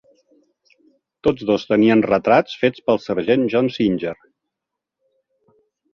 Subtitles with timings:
[1.27, 4.19] Tots dos tenien retrats fets pel sergent John Singer.